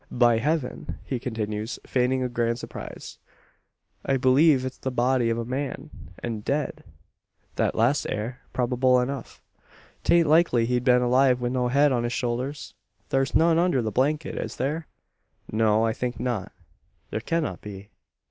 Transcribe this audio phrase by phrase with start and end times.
[0.09, 3.19] By heaven!" he continues, feigning a grand surprise,
[4.03, 5.91] "I believe it's the body of a man;
[6.23, 6.83] and dead!"
[7.55, 9.41] "Thet last air probibble enuf.
[10.03, 12.73] 'Tain't likely he'd be alive wi' no head on his shoulders.
[13.09, 14.87] Thar's none under the blanket, is thar?"
[15.51, 16.51] "No; I think not.
[17.11, 17.91] There cannot be?"